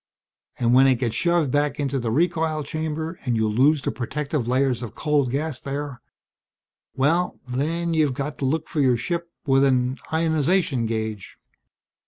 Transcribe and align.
And 0.57 0.73
when 0.73 0.87
it 0.87 0.95
gets 0.95 1.13
shoved 1.13 1.51
back 1.51 1.79
into 1.79 1.99
the 1.99 2.09
recoil 2.09 2.63
chamber 2.63 3.19
and 3.23 3.35
you 3.35 3.47
lose 3.47 3.83
the 3.83 3.91
protective 3.91 4.47
layers 4.47 4.81
of 4.81 4.95
cold 4.95 5.29
gas 5.29 5.59
there 5.59 6.01
well, 6.95 7.39
then 7.47 7.93
you've 7.93 8.15
got 8.15 8.39
to 8.39 8.45
look 8.45 8.67
for 8.67 8.81
your 8.81 8.97
ship 8.97 9.29
with 9.45 9.63
an 9.63 9.97
ionization 10.11 10.87
gauge! 10.87 11.37